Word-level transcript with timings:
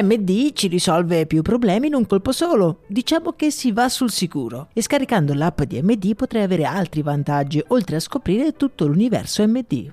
MD 0.00 0.52
ci 0.54 0.68
risolve 0.68 1.26
più 1.26 1.42
problemi 1.42 1.88
in 1.88 1.94
un 1.94 2.06
colpo 2.06 2.32
solo. 2.32 2.80
Diciamo 2.86 3.32
che 3.32 3.50
si 3.50 3.72
va 3.72 3.90
sul 3.90 4.10
sicuro. 4.10 4.68
E 4.72 4.80
scaricando 4.80 5.34
l'app 5.34 5.60
di 5.62 5.82
MD 5.82 6.14
potrai 6.14 6.42
avere 6.42 6.64
altri 6.64 7.02
vantaggi, 7.02 7.62
oltre 7.68 7.96
a 7.96 8.00
scoprire 8.00 8.56
tutto 8.56 8.86
l'universo 8.86 9.46
MD. 9.46 9.92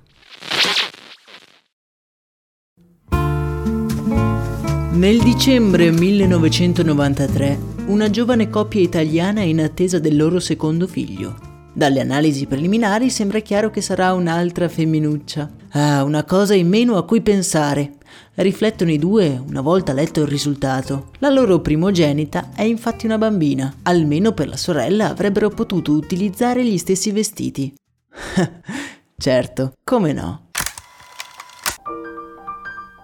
Nel 4.92 5.20
dicembre 5.20 5.92
1993, 5.92 7.60
una 7.88 8.10
giovane 8.10 8.50
coppia 8.50 8.82
italiana 8.82 9.42
è 9.42 9.44
in 9.44 9.62
attesa 9.62 10.00
del 10.00 10.16
loro 10.16 10.40
secondo 10.40 10.88
figlio. 10.88 11.36
Dalle 11.74 12.02
analisi 12.02 12.46
preliminari 12.46 13.10
sembra 13.10 13.40
chiaro 13.40 13.70
che 13.70 13.82
sarà 13.82 14.14
un'altra 14.14 14.68
femminuccia. 14.68 15.50
Ah, 15.72 16.04
una 16.04 16.24
cosa 16.24 16.56
in 16.56 16.68
meno 16.68 16.98
a 16.98 17.06
cui 17.06 17.22
pensare 17.22 17.99
riflettono 18.36 18.92
i 18.92 18.98
due 18.98 19.42
una 19.48 19.62
volta 19.62 19.94
letto 19.94 20.22
il 20.22 20.28
risultato. 20.28 21.12
La 21.20 21.30
loro 21.30 21.60
primogenita 21.60 22.50
è 22.56 22.64
infatti 22.64 23.06
una 23.06 23.18
bambina, 23.18 23.74
almeno 23.84 24.34
per 24.34 24.48
la 24.48 24.58
sorella 24.58 25.10
avrebbero 25.10 25.50
potuto 25.50 25.92
utilizzare 25.92 26.64
gli 26.64 26.78
stessi 26.78 27.12
vestiti. 27.12 27.74
certo, 29.18 29.74
come 29.84 30.14
no. 30.14 30.48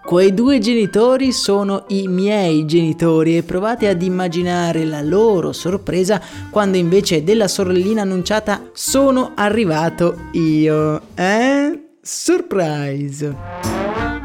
Quei 0.05 0.35
due 0.35 0.59
genitori 0.59 1.31
sono 1.31 1.85
i 1.87 2.07
miei 2.07 2.67
genitori 2.67 3.37
e 3.37 3.41
provate 3.41 3.87
ad 3.87 4.03
immaginare 4.03 4.85
la 4.85 5.01
loro 5.01 5.51
sorpresa 5.51 6.21
quando 6.51 6.77
invece 6.77 7.23
della 7.23 7.47
sorellina 7.47 8.03
annunciata 8.03 8.69
sono 8.71 9.31
arrivato 9.33 10.27
io. 10.33 11.01
Eh? 11.15 11.95
Surprise! 12.03 14.24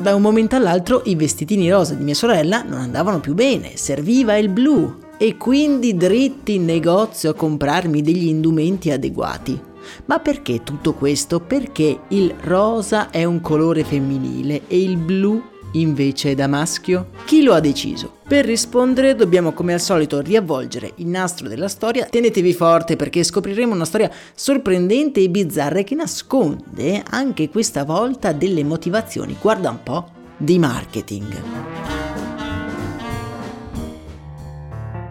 Da 0.00 0.14
un 0.14 0.22
momento 0.22 0.56
all'altro 0.56 1.02
i 1.04 1.14
vestitini 1.14 1.70
rosa 1.70 1.92
di 1.92 2.04
mia 2.04 2.14
sorella 2.14 2.62
non 2.62 2.80
andavano 2.80 3.20
più 3.20 3.34
bene, 3.34 3.76
serviva 3.76 4.34
il 4.38 4.48
blu 4.48 4.96
e 5.18 5.36
quindi 5.36 5.94
dritti 5.94 6.54
in 6.54 6.64
negozio 6.64 7.28
a 7.28 7.34
comprarmi 7.34 8.00
degli 8.00 8.26
indumenti 8.26 8.90
adeguati. 8.90 9.60
Ma 10.06 10.18
perché 10.18 10.62
tutto 10.62 10.94
questo? 10.94 11.40
Perché 11.40 12.00
il 12.08 12.34
rosa 12.44 13.10
è 13.10 13.24
un 13.24 13.42
colore 13.42 13.84
femminile 13.84 14.62
e 14.68 14.82
il 14.82 14.96
blu 14.96 15.42
invece 15.72 16.34
da 16.34 16.46
maschio? 16.46 17.10
Chi 17.24 17.42
lo 17.42 17.54
ha 17.54 17.60
deciso? 17.60 18.18
Per 18.26 18.44
rispondere 18.44 19.14
dobbiamo 19.14 19.52
come 19.52 19.72
al 19.72 19.80
solito 19.80 20.20
riavvolgere 20.20 20.92
il 20.96 21.06
nastro 21.06 21.48
della 21.48 21.68
storia. 21.68 22.06
Tenetevi 22.06 22.52
forte 22.52 22.96
perché 22.96 23.22
scopriremo 23.22 23.74
una 23.74 23.84
storia 23.84 24.10
sorprendente 24.34 25.20
e 25.20 25.30
bizzarra 25.30 25.82
che 25.82 25.94
nasconde 25.94 27.02
anche 27.08 27.48
questa 27.48 27.84
volta 27.84 28.32
delle 28.32 28.64
motivazioni, 28.64 29.36
guarda 29.40 29.70
un 29.70 29.82
po', 29.82 30.08
di 30.36 30.58
marketing. 30.58 32.09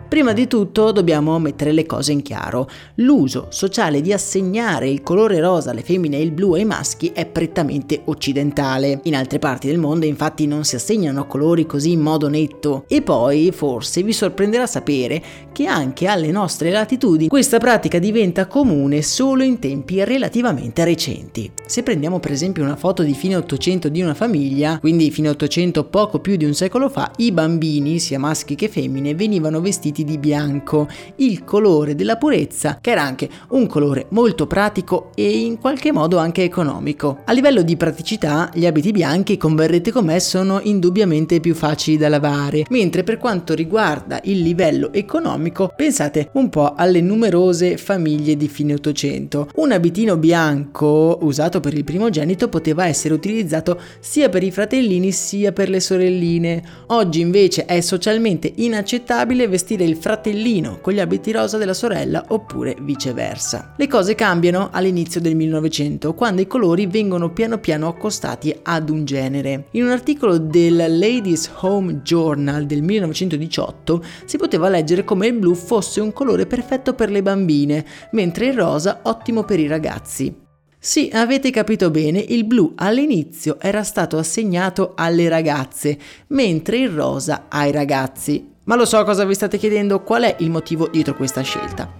Prima 0.10 0.34
di 0.34 0.48
tutto 0.48 0.92
dobbiamo 0.92 1.38
mettere 1.38 1.72
le 1.72 1.86
cose 1.86 2.11
in 2.11 2.23
chiaro. 2.23 2.67
L'uso 2.95 3.45
sociale 3.50 4.02
di 4.02 4.11
assegnare 4.11 4.89
il 4.89 5.04
colore 5.04 5.39
rosa 5.39 5.70
alle 5.70 5.83
femmine 5.83 6.17
e 6.17 6.23
il 6.23 6.32
blu 6.32 6.54
ai 6.54 6.66
maschi 6.66 7.11
è 7.14 7.28
prettamente 7.28 8.02
occidentale. 8.06 9.02
In 9.04 9.16
altre 9.16 9.38
parti 9.38 9.67
del 9.67 9.78
mondo 9.78 10.08
infatti 10.08 10.48
non 10.48 10.64
si 10.64 10.76
assegnano 10.76 11.28
colori 11.28 11.67
così 11.67 11.92
in 11.92 12.00
modo 12.00 12.28
netto. 12.28 12.86
E 12.88 13.04
poi 13.04 13.52
forse 13.52 14.02
vi 14.02 14.11
sorprenderà 14.11 14.66
sapere 14.66 15.22
che 15.52 15.67
anche 15.67 16.08
alle 16.08 16.32
nostre 16.32 16.72
latitudini 16.72 17.30
questa 17.30 17.60
pratica 17.60 18.00
diventa 18.00 18.48
comune 18.48 19.04
solo 19.04 19.44
in 19.44 19.60
tempi 19.60 20.04
relativamente 20.04 20.83
recenti. 20.86 21.52
Se 21.67 21.83
prendiamo 21.83 22.20
per 22.20 22.32
esempio 22.32 22.64
una 22.64 22.76
foto 22.76 23.04
di 23.04 23.14
fine 23.14 23.36
800 23.36 23.89
di 23.89 24.02
una 24.02 24.16
famiglia, 24.16 24.80
quindi 24.80 25.12
fine 25.12 25.30
800 25.30 25.83
poco 25.83 26.17
più 26.17 26.36
di 26.36 26.45
un 26.45 26.56
secolo 26.56 26.89
fa, 26.89 27.12
i 27.17 27.32
bambini, 27.32 28.00
sia 28.00 28.17
maschi 28.17 28.56
che 28.56 28.70
femmine, 28.70 29.14
venivano 29.14 29.62
vestiti 29.62 29.98
vestiti 29.99 30.04
di 30.04 30.17
bianco, 30.17 30.87
il 31.17 31.43
colore 31.43 31.95
della 31.95 32.17
purezza, 32.17 32.77
che 32.82 32.92
era 32.92 33.02
anche 33.02 33.30
un 33.49 33.67
colore 33.67 34.08
molto 34.10 34.48
pratico 34.48 35.11
e 35.15 35.39
in 35.39 35.58
qualche 35.60 35.92
modo 35.92 36.17
anche 36.17 36.43
economico. 36.43 37.20
A 37.26 37.33
livello 37.33 37.61
di 37.61 37.77
praticità, 37.77 38.49
gli 38.54 38.65
abiti 38.65 38.92
bianchi, 38.92 39.38
converrete 39.38 39.92
con 39.92 40.05
me, 40.05 40.20
sono 40.20 40.59
indubbiamente 40.61 41.39
più 41.39 41.54
facili 41.54 41.98
da 41.98 42.09
lavare, 42.09 42.65
mentre 42.70 43.04
per 43.04 43.17
quanto 43.17 43.54
riguarda 43.54 44.20
il 44.23 44.42
livello 44.42 44.92
economico, 44.93 45.71
pensate 45.76 46.30
un 46.33 46.49
po' 46.49 46.73
alle 46.76 47.02
numerose 47.02 47.77
famiglie 47.77 48.36
di 48.36 48.48
fine 48.48 48.73
800. 48.73 49.49
Un 49.55 49.71
abitino 49.71 50.17
bianco 50.17 51.17
usato 51.21 51.59
per 51.59 51.73
il 51.73 51.83
primogenito 51.83 52.48
poteva 52.49 52.86
essere 52.86 53.14
utilizzato 53.14 53.80
sia 53.99 54.30
per 54.30 54.43
i 54.43 54.52
fratellini 54.52 55.11
sia 55.11 55.52
per 55.52 55.70
le 55.70 55.80
sorelline. 55.80 56.64
Oggi 56.88 57.20
invece 57.20 57.65
è 57.65 57.82
socialmente 57.82 58.52
inaccettabile 58.55 59.48
vestire 59.48 59.83
il 59.89 59.98
fratellino 59.98 60.80
con 60.80 60.94
gli 60.94 61.00
abiti 61.00 61.32
rosa 61.32 61.58
della 61.58 61.73
sorella 61.73 62.23
oppure 62.30 62.76
viceversa. 62.80 63.73
Le 63.76 63.88
cose 63.88 64.16
cambiano 64.16 64.70
all'inizio 64.72 65.20
del 65.20 65.36
1900 65.36 66.14
quando 66.14 66.42
i 66.42 66.48
colori 66.48 66.86
vengono 66.86 67.33
piano 67.33 67.58
piano 67.58 67.88
accostati 67.88 68.58
ad 68.64 68.89
un 68.89 69.04
genere. 69.04 69.66
In 69.72 69.83
un 69.83 69.89
articolo 69.89 70.38
del 70.38 70.76
Ladies 70.76 71.52
Home 71.61 72.02
Journal 72.02 72.66
del 72.66 72.83
1918 72.83 74.04
si 74.26 74.38
poteva 74.38 74.70
leggere 74.70 75.04
come 75.04 75.27
il 75.27 75.33
blu 75.33 75.54
fosse 75.55 76.00
un 76.00 76.14
colore 76.14 76.45
perfetto 76.45 76.94
per 76.94 77.10
le 77.10 77.21
bambine, 77.21 77.86
mentre 78.11 78.48
il 78.48 78.54
rosa 78.54 79.00
ottimo 79.04 79.44
per 79.44 79.60
i 79.60 79.67
ragazzi. 79.67 80.48
Sì, 80.82 81.10
avete 81.11 81.50
capito 81.52 81.89
bene, 81.89 82.20
il 82.20 82.45
blu 82.45 82.71
all'inizio 82.76 83.60
era 83.60 83.83
stato 83.83 84.17
assegnato 84.17 84.94
alle 84.95 85.27
ragazze, 85.27 85.98
mentre 86.27 86.77
il 86.77 86.89
rosa 86.89 87.48
ai 87.50 87.73
ragazzi. 87.73 88.56
Ma 88.70 88.76
lo 88.76 88.86
so 88.86 89.04
cosa 89.04 89.26
vi 89.26 89.34
state 89.34 89.58
chiedendo, 89.58 90.04
qual 90.04 90.22
è 90.22 90.36
il 90.42 90.52
motivo 90.52 90.88
dietro 90.88 91.16
questa 91.16 91.42
scelta. 91.42 91.92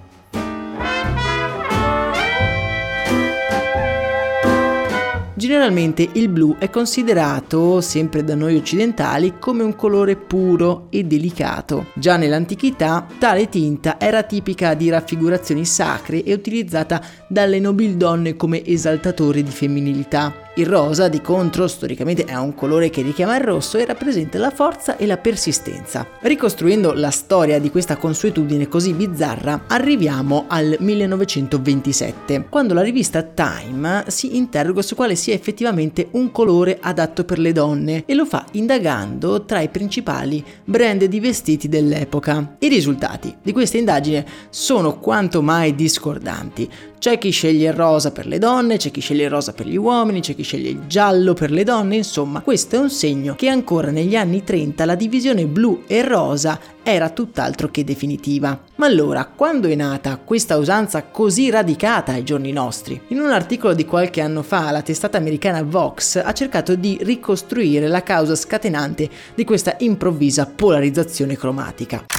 Generalmente 5.34 6.07
il 6.13 6.30
blu 6.30 6.57
è 6.59 6.69
considerato, 6.69 7.81
sempre 7.81 8.24
da 8.24 8.35
noi 8.35 8.56
occidentali, 8.56 9.40
come 9.40 9.63
un 9.63 9.75
colore 9.75 10.16
puro 10.16 10.88
e 10.91 11.06
delicato. 11.06 11.88
Già 11.96 12.18
nell'antichità 12.18 13.07
tale 13.18 13.50
tinta 13.50 14.00
era 14.00 14.22
tipica 14.22 14.75
di 14.75 14.90
raffigurazioni 14.90 15.66
sacre 15.66 16.24
e 16.24 16.34
utilizzata 16.34 17.01
dalle 17.28 17.59
nobildonne 17.59 18.36
come 18.36 18.63
esaltatore 18.63 19.41
di 19.41 19.50
femminilità. 19.50 20.48
Il 20.59 20.65
rosa, 20.65 21.07
di 21.07 21.21
contro, 21.21 21.69
storicamente 21.69 22.25
è 22.25 22.35
un 22.35 22.53
colore 22.53 22.89
che 22.89 23.01
richiama 23.01 23.37
il 23.37 23.45
rosso 23.45 23.77
e 23.77 23.85
rappresenta 23.85 24.37
la 24.37 24.49
forza 24.49 24.97
e 24.97 25.05
la 25.05 25.15
persistenza. 25.15 26.05
Ricostruendo 26.19 26.91
la 26.91 27.11
storia 27.11 27.61
di 27.61 27.71
questa 27.71 27.95
consuetudine 27.95 28.67
così 28.67 28.91
bizzarra, 28.91 29.63
arriviamo 29.67 30.47
al 30.49 30.75
1927, 30.77 32.47
quando 32.49 32.73
la 32.73 32.81
rivista 32.81 33.23
Time 33.23 34.03
si 34.07 34.35
interroga 34.35 34.81
su 34.81 34.95
quale 34.95 35.15
sia 35.15 35.33
effettivamente 35.33 36.09
un 36.11 36.29
colore 36.29 36.77
adatto 36.81 37.23
per 37.23 37.39
le 37.39 37.53
donne 37.53 38.03
e 38.05 38.13
lo 38.13 38.25
fa 38.25 38.44
indagando 38.51 39.45
tra 39.45 39.62
i 39.62 39.69
principali 39.69 40.44
brand 40.65 41.05
di 41.05 41.21
vestiti 41.21 41.69
dell'epoca. 41.69 42.57
I 42.59 42.67
risultati 42.67 43.33
di 43.41 43.53
questa 43.53 43.77
indagine 43.77 44.25
sono 44.50 45.00
quanto 45.00 45.41
mai 45.41 45.73
discordanti. 45.73 46.69
C'è 47.00 47.18
chi 47.18 47.30
sceglie 47.30 47.69
il 47.69 47.74
rosa 47.74 48.12
per 48.12 48.28
le 48.28 48.40
donne, 48.40 48.75
c'è 48.75 48.92
chi 48.92 49.00
sceglie 49.00 49.24
il 49.24 49.30
rosa 49.30 49.54
per 49.54 49.66
gli 49.66 49.78
uomini, 49.78 50.19
c'è 50.19 50.36
chi 50.36 50.44
sceglie 50.44 50.69
il 50.69 50.81
giallo 50.86 51.34
per 51.34 51.50
le 51.50 51.63
donne, 51.63 51.96
insomma, 51.96 52.42
questo 52.42 52.75
è 52.75 52.80
un 52.80 52.90
segno 52.90 53.36
che 53.36 53.48
ancora 53.48 53.90
negli 53.90 54.18
anni 54.18 54.44
30 54.44 54.84
la 54.84 54.96
divisione 54.96 55.46
blu 55.46 55.84
e 55.88 56.04
rosa 56.04 56.60
era 56.84 57.10
tutt'altro 57.10 57.69
che 57.69 57.86
definitiva. 57.86 58.60
Ma 58.75 58.86
allora, 58.86 59.31
quando 59.34 59.69
è 59.69 59.75
nata 59.75 60.18
questa 60.18 60.57
usanza 60.57 61.04
così 61.04 61.50
radicata 61.50 62.12
ai 62.12 62.25
giorni 62.25 62.51
nostri? 62.51 63.00
In 63.07 63.22
un 63.22 63.31
articolo 63.31 63.74
di 63.74 63.86
qualche 63.86 64.19
anno 64.19 64.44
fa, 64.44 64.69
la 64.69 64.81
testata 64.81 65.18
americana 65.18 65.63
Vox 65.63 66.22
ha 66.22 66.34
cercato 66.34 66.75
di 66.75 66.98
ricostruire 67.00 67.88
la 67.88 68.04
causa 68.04 68.36
scatenante 68.36 69.10
di 69.36 69.46
questa 69.46 69.78
improvvisa 69.80 70.51
polarizzazione 70.54 71.38
cromatica. 71.38 72.19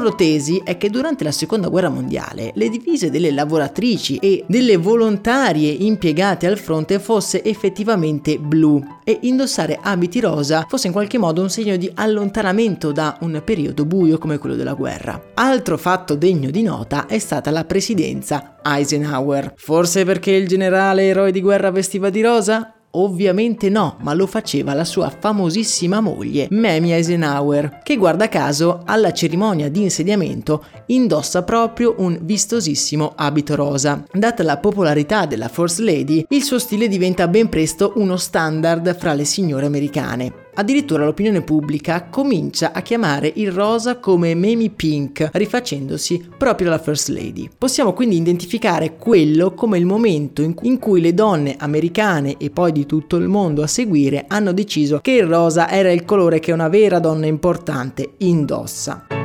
Loro 0.00 0.14
tesi 0.14 0.60
è 0.64 0.76
che 0.78 0.88
durante 0.88 1.24
la 1.24 1.30
seconda 1.30 1.68
guerra 1.68 1.90
mondiale 1.90 2.52
le 2.54 2.68
divise 2.70 3.10
delle 3.10 3.30
lavoratrici 3.30 4.16
e 4.16 4.44
delle 4.46 4.78
volontarie 4.78 5.70
impiegate 5.70 6.46
al 6.46 6.58
fronte 6.58 6.98
fosse 6.98 7.44
effettivamente 7.44 8.38
blu 8.38 8.82
e 9.04 9.18
indossare 9.22 9.78
abiti 9.80 10.18
rosa 10.20 10.64
fosse 10.68 10.86
in 10.86 10.92
qualche 10.92 11.18
modo 11.18 11.42
un 11.42 11.50
segno 11.50 11.76
di 11.76 11.90
allontanamento 11.94 12.92
da 12.92 13.18
un 13.20 13.42
periodo 13.44 13.84
buio 13.84 14.16
come 14.16 14.38
quello 14.38 14.56
della 14.56 14.74
guerra. 14.74 15.22
Altro 15.34 15.76
fatto 15.76 16.14
degno 16.14 16.50
di 16.50 16.62
nota 16.62 17.06
è 17.06 17.18
stata 17.18 17.50
la 17.50 17.64
presidenza 17.64 18.56
Eisenhower. 18.64 19.52
Forse 19.56 20.04
perché 20.04 20.30
il 20.30 20.48
generale 20.48 21.04
eroe 21.04 21.30
di 21.30 21.42
guerra 21.42 21.70
vestiva 21.70 22.08
di 22.08 22.22
rosa? 22.22 22.79
Ovviamente 22.92 23.68
no, 23.68 23.96
ma 24.00 24.14
lo 24.14 24.26
faceva 24.26 24.74
la 24.74 24.84
sua 24.84 25.10
famosissima 25.16 26.00
moglie, 26.00 26.48
Mamie 26.50 26.96
Eisenhower, 26.96 27.80
che 27.84 27.96
guarda 27.96 28.28
caso 28.28 28.82
alla 28.84 29.12
cerimonia 29.12 29.70
di 29.70 29.82
insediamento 29.82 30.64
indossa 30.86 31.44
proprio 31.44 31.94
un 31.98 32.18
vistosissimo 32.22 33.12
abito 33.14 33.54
rosa. 33.54 34.02
Data 34.12 34.42
la 34.42 34.58
popolarità 34.58 35.26
della 35.26 35.48
First 35.48 35.78
Lady, 35.78 36.24
il 36.30 36.42
suo 36.42 36.58
stile 36.58 36.88
diventa 36.88 37.28
ben 37.28 37.48
presto 37.48 37.92
uno 37.96 38.16
standard 38.16 38.96
fra 38.96 39.12
le 39.14 39.24
signore 39.24 39.66
americane. 39.66 40.48
Addirittura 40.54 41.04
l'opinione 41.04 41.42
pubblica 41.42 42.08
comincia 42.10 42.72
a 42.72 42.82
chiamare 42.82 43.32
il 43.36 43.52
rosa 43.52 43.98
come 43.98 44.34
Mamie 44.34 44.70
Pink, 44.70 45.30
rifacendosi 45.32 46.28
proprio 46.36 46.68
alla 46.68 46.78
First 46.78 47.08
Lady. 47.08 47.48
Possiamo 47.56 47.92
quindi 47.92 48.16
identificare 48.16 48.96
quello 48.96 49.54
come 49.54 49.78
il 49.78 49.86
momento 49.86 50.42
in 50.42 50.78
cui 50.78 51.00
le 51.00 51.14
donne 51.14 51.56
americane 51.58 52.36
e 52.36 52.50
poi 52.50 52.72
di 52.72 52.86
tutto 52.86 53.16
il 53.16 53.28
mondo 53.28 53.62
a 53.62 53.66
seguire 53.66 54.24
hanno 54.26 54.52
deciso 54.52 54.98
che 55.00 55.12
il 55.12 55.26
rosa 55.26 55.70
era 55.70 55.92
il 55.92 56.04
colore 56.04 56.40
che 56.40 56.52
una 56.52 56.68
vera 56.68 56.98
donna 56.98 57.26
importante 57.26 58.14
indossa. 58.18 59.19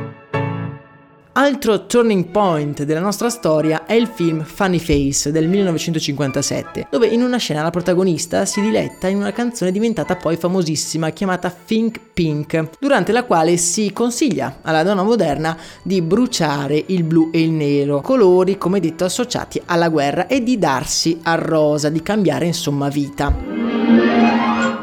Altro 1.38 1.84
turning 1.84 2.30
point 2.30 2.84
della 2.84 3.00
nostra 3.00 3.28
storia 3.28 3.84
è 3.84 3.92
il 3.92 4.06
film 4.06 4.42
Funny 4.42 4.78
Face 4.78 5.30
del 5.30 5.48
1957, 5.48 6.86
dove 6.90 7.08
in 7.08 7.20
una 7.20 7.36
scena 7.36 7.62
la 7.62 7.68
protagonista 7.68 8.46
si 8.46 8.62
diletta 8.62 9.08
in 9.08 9.18
una 9.18 9.32
canzone 9.32 9.70
diventata 9.70 10.16
poi 10.16 10.38
famosissima 10.38 11.10
chiamata 11.10 11.50
Think 11.50 12.00
Pink, 12.14 12.70
durante 12.78 13.12
la 13.12 13.24
quale 13.24 13.58
si 13.58 13.92
consiglia 13.92 14.60
alla 14.62 14.82
donna 14.82 15.02
moderna 15.02 15.54
di 15.82 16.00
bruciare 16.00 16.82
il 16.86 17.02
blu 17.02 17.28
e 17.30 17.42
il 17.42 17.50
nero, 17.50 18.00
colori 18.00 18.56
come 18.56 18.80
detto 18.80 19.04
associati 19.04 19.60
alla 19.66 19.90
guerra, 19.90 20.28
e 20.28 20.42
di 20.42 20.58
darsi 20.58 21.20
al 21.22 21.40
rosa, 21.40 21.90
di 21.90 22.00
cambiare 22.00 22.46
insomma 22.46 22.88
vita. 22.88 24.75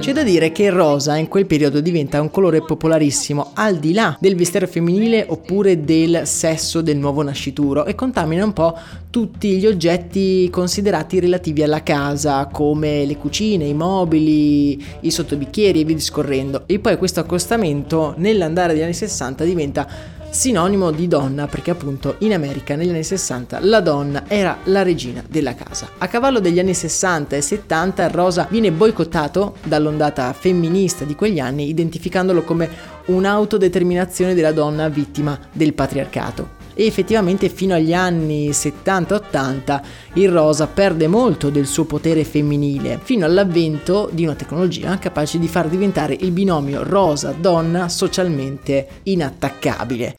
C'è 0.00 0.12
da 0.12 0.24
dire 0.24 0.50
che 0.50 0.64
il 0.64 0.72
rosa 0.72 1.16
in 1.16 1.28
quel 1.28 1.46
periodo 1.46 1.80
diventa 1.80 2.20
un 2.20 2.28
colore 2.28 2.60
popolarissimo 2.60 3.52
al 3.54 3.76
di 3.76 3.92
là 3.92 4.16
del 4.18 4.34
vestiario 4.34 4.66
femminile 4.66 5.24
oppure 5.28 5.84
del 5.84 6.22
sesso 6.26 6.80
del 6.80 6.96
nuovo 6.96 7.22
nascituro 7.22 7.84
e 7.84 7.94
contamina 7.94 8.44
un 8.44 8.52
po' 8.52 8.76
tutti 9.10 9.58
gli 9.58 9.66
oggetti 9.66 10.50
considerati 10.50 11.20
relativi 11.20 11.62
alla 11.62 11.84
casa 11.84 12.46
come 12.46 13.04
le 13.04 13.16
cucine, 13.16 13.64
i 13.64 13.74
mobili, 13.74 14.84
i 15.02 15.10
sottobicchieri 15.12 15.82
e 15.82 15.84
via 15.84 15.94
discorrendo. 15.94 16.64
E 16.66 16.80
poi 16.80 16.96
questo 16.96 17.20
accostamento 17.20 18.14
nell'andare 18.16 18.72
degli 18.72 18.82
anni 18.82 18.92
60 18.92 19.44
diventa 19.44 20.16
sinonimo 20.30 20.90
di 20.90 21.08
donna 21.08 21.46
perché 21.46 21.70
appunto 21.70 22.16
in 22.18 22.32
America 22.32 22.76
negli 22.76 22.90
anni 22.90 23.02
60 23.02 23.60
la 23.62 23.80
donna 23.80 24.24
era 24.28 24.58
la 24.64 24.82
regina 24.82 25.22
della 25.26 25.54
casa. 25.54 25.90
A 25.98 26.08
cavallo 26.08 26.40
degli 26.40 26.58
anni 26.58 26.74
60 26.74 27.36
e 27.36 27.40
70 27.40 28.04
il 28.04 28.10
rosa 28.10 28.46
viene 28.50 28.72
boicottato 28.72 29.56
dall'ondata 29.64 30.32
femminista 30.32 31.04
di 31.04 31.14
quegli 31.14 31.38
anni 31.40 31.68
identificandolo 31.68 32.42
come 32.42 32.68
un'autodeterminazione 33.06 34.34
della 34.34 34.52
donna 34.52 34.88
vittima 34.88 35.38
del 35.52 35.72
patriarcato 35.72 36.57
e 36.78 36.86
effettivamente 36.86 37.48
fino 37.48 37.74
agli 37.74 37.92
anni 37.92 38.50
70-80 38.50 39.80
il 40.14 40.30
rosa 40.30 40.68
perde 40.68 41.08
molto 41.08 41.50
del 41.50 41.66
suo 41.66 41.86
potere 41.86 42.22
femminile, 42.22 43.00
fino 43.02 43.26
all'avvento 43.26 44.08
di 44.12 44.22
una 44.22 44.36
tecnologia 44.36 44.96
capace 44.98 45.40
di 45.40 45.48
far 45.48 45.66
diventare 45.66 46.16
il 46.20 46.30
binomio 46.30 46.84
rosa-donna 46.84 47.88
socialmente 47.88 48.86
inattaccabile. 49.02 50.14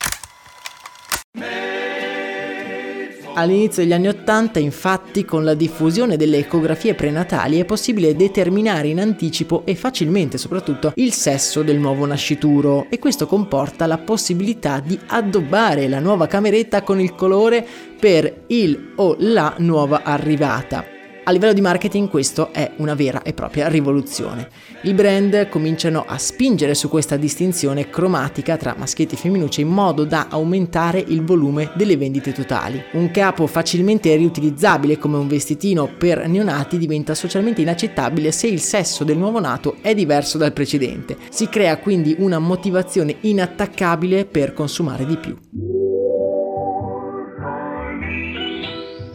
All'inizio 3.35 3.83
degli 3.83 3.93
anni 3.93 4.07
Ottanta, 4.07 4.59
infatti, 4.59 5.23
con 5.23 5.43
la 5.43 5.53
diffusione 5.53 6.17
delle 6.17 6.39
ecografie 6.39 6.93
prenatali 6.93 7.59
è 7.59 7.65
possibile 7.65 8.15
determinare 8.15 8.87
in 8.89 8.99
anticipo 8.99 9.61
e 9.65 9.75
facilmente 9.75 10.37
soprattutto 10.37 10.91
il 10.95 11.13
sesso 11.13 11.61
del 11.61 11.77
nuovo 11.77 12.05
nascituro 12.05 12.87
e 12.89 12.99
questo 12.99 13.27
comporta 13.27 13.85
la 13.85 13.97
possibilità 13.97 14.79
di 14.79 14.99
addobbare 15.07 15.87
la 15.87 15.99
nuova 15.99 16.27
cameretta 16.27 16.81
con 16.81 16.99
il 16.99 17.15
colore 17.15 17.65
per 17.99 18.43
il 18.47 18.93
o 18.95 19.15
la 19.19 19.53
nuova 19.59 20.03
arrivata. 20.03 20.98
A 21.29 21.31
livello 21.31 21.53
di 21.53 21.61
marketing 21.61 22.09
questo 22.09 22.51
è 22.51 22.71
una 22.77 22.95
vera 22.95 23.21
e 23.21 23.33
propria 23.33 23.67
rivoluzione. 23.67 24.49
I 24.81 24.95
brand 24.95 25.47
cominciano 25.49 26.03
a 26.07 26.17
spingere 26.17 26.73
su 26.73 26.89
questa 26.89 27.17
distinzione 27.17 27.87
cromatica 27.87 28.57
tra 28.57 28.73
maschietti 28.75 29.13
e 29.13 29.17
femminucce 29.19 29.61
in 29.61 29.67
modo 29.67 30.05
da 30.05 30.25
aumentare 30.27 30.97
il 30.97 31.23
volume 31.23 31.69
delle 31.75 31.97
vendite 31.97 32.31
totali. 32.31 32.83
Un 32.93 33.11
capo 33.11 33.45
facilmente 33.45 34.15
riutilizzabile 34.15 34.97
come 34.97 35.17
un 35.17 35.27
vestitino 35.27 35.87
per 35.99 36.27
neonati 36.27 36.79
diventa 36.79 37.13
socialmente 37.13 37.61
inaccettabile 37.61 38.31
se 38.31 38.47
il 38.47 38.59
sesso 38.59 39.03
del 39.03 39.19
nuovo 39.19 39.39
nato 39.39 39.75
è 39.81 39.93
diverso 39.93 40.39
dal 40.39 40.51
precedente. 40.51 41.15
Si 41.29 41.47
crea 41.47 41.77
quindi 41.77 42.15
una 42.17 42.39
motivazione 42.39 43.17
inattaccabile 43.19 44.25
per 44.25 44.53
consumare 44.53 45.05
di 45.05 45.17
più. 45.17 45.78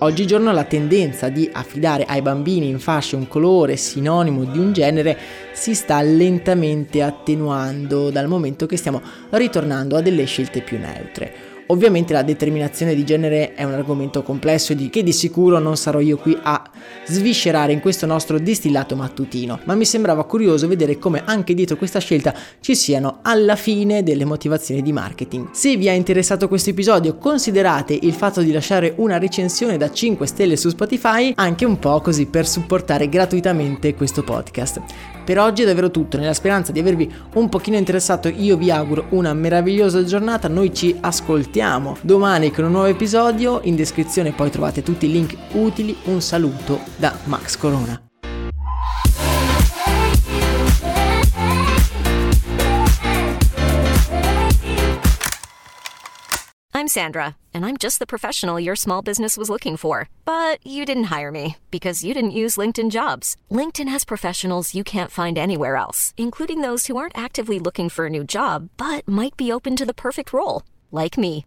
Oggigiorno 0.05 0.53
la 0.53 0.65
tendenza 0.65 1.31
di 1.31 1.49
affidare 1.51 2.05
ai 2.07 2.21
bambini 2.21 2.69
in 2.69 2.79
fasce 2.79 3.17
un 3.17 3.27
colore 3.27 3.77
sinonimo 3.77 4.45
di 4.45 4.59
un 4.59 4.75
genere 4.75 5.17
si 5.55 5.75
sta 5.75 6.03
lentamente 6.03 7.01
attenuando 7.01 8.11
dal 8.11 8.29
momento 8.29 8.67
che 8.67 8.77
stiamo 8.77 9.01
ritornando 9.31 9.97
a 9.97 10.03
delle 10.03 10.27
scelte 10.27 10.61
più 10.61 10.79
neutre. 10.79 11.54
Ovviamente 11.69 12.13
la 12.13 12.23
determinazione 12.23 12.95
di 12.95 13.05
genere 13.05 13.55
è 13.55 13.65
un 13.65 13.73
argomento 13.73 14.23
complesso 14.23 14.73
e 14.73 14.77
di 14.77 14.91
che 14.91 15.03
di 15.03 15.13
sicuro 15.13 15.59
non 15.59 15.79
sarò 15.79 15.99
io 15.99 16.19
qui 16.19 16.37
a 16.43 16.63
sviscerare 17.07 17.73
in 17.73 17.81
questo 17.81 18.05
nostro 18.05 18.39
distillato 18.39 18.97
mattutino, 18.97 19.61
ma 19.65 19.75
mi 19.75 19.87
sembrava 19.87 20.25
curioso 20.25 20.69
vedere 20.69 20.99
come 20.99 21.23
anche 21.25 21.55
dietro 21.55 21.77
questa 21.77 22.01
scelta 22.01 22.35
ci 22.61 22.75
siano 22.75 23.21
alla 23.23 23.57
fine 23.57 24.03
delle 24.03 24.27
motivazioni 24.27 24.83
di 24.83 24.93
marketing. 24.93 25.53
Se 25.53 25.75
vi 25.77 25.87
è 25.87 25.93
interessato 25.93 26.49
questo 26.49 26.69
episodio, 26.69 27.17
considerate 27.17 27.99
il 27.99 28.13
fatto 28.13 28.43
di 28.43 28.53
lasciare 28.53 28.93
una 28.97 29.17
recensione 29.17 29.79
da 29.79 29.91
5 29.91 30.27
stelle 30.27 30.57
su 30.59 30.69
Spotify, 30.69 31.33
anche 31.35 31.65
un 31.65 31.79
po' 31.79 31.99
così 32.03 32.27
per 32.27 32.47
supportare 32.47 33.09
gratuitamente 33.09 33.95
questo 33.95 34.23
podcast. 34.23 34.83
Per 35.25 35.39
oggi 35.39 35.63
è 35.63 35.65
davvero 35.65 35.91
tutto, 35.91 36.19
nella 36.19 36.35
speranza 36.35 36.73
di 36.73 36.81
avervi 36.81 37.11
un 37.35 37.49
pochino 37.49 37.79
interessato 37.79 38.29
io 38.29 38.59
vi 38.59 38.71
auguro 38.71 39.07
una 39.11 39.33
meravigliosa 39.33 40.05
giornata, 40.05 40.49
noi 40.49 40.75
ci 40.75 40.95
ascoltiamo 41.01 41.55
domani 42.03 42.51
con 42.51 42.65
un 42.65 42.73
nuovo 42.73 42.89
episodio, 42.89 43.61
in 43.63 43.75
descrizione 43.75 44.33
poi 44.33 44.51
trovate 44.51 44.83
tutti 44.83 45.07
i 45.07 45.13
link 45.13 45.35
utili, 45.53 45.97
un 46.05 46.21
saluto 46.21 46.79
da 46.97 47.17
Max 47.25 47.57
Corona. 47.57 47.99
I'm 56.77 56.89
Sandra, 56.89 57.37
and 57.55 57.65
I'm 57.65 57.79
just 57.79 57.99
the 57.99 58.07
professional 58.07 58.61
your 58.61 58.77
small 58.77 59.01
business 59.01 59.39
was 59.39 59.49
looking 59.49 59.79
for. 59.79 60.09
But 60.27 60.59
you 60.67 60.85
didn't 60.85 61.05
hire 61.05 61.31
me 61.31 61.57
because 61.71 62.05
you 62.05 62.13
didn't 62.13 62.33
use 62.33 62.59
LinkedIn 62.59 62.91
jobs. 62.91 63.37
LinkedIn 63.51 63.89
has 63.89 64.05
professionals 64.05 64.75
you 64.75 64.85
can't 64.85 65.11
find 65.11 65.39
anywhere 65.39 65.77
else, 65.77 66.13
including 66.19 66.61
those 66.61 66.89
who 66.89 66.99
aren't 66.99 67.17
actively 67.17 67.59
looking 67.59 67.89
for 67.89 68.05
a 68.05 68.11
new 68.11 68.23
job 68.23 68.69
but 68.77 69.09
might 69.09 69.35
be 69.39 69.51
open 69.51 69.77
to 69.77 69.87
the 69.87 69.95
perfect 69.95 70.33
role, 70.35 70.63
like 70.91 71.17
me. 71.17 71.47